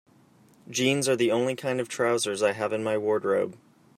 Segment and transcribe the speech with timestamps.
[0.67, 3.55] Jeans are the only kind of trousers I have in my wardrobe.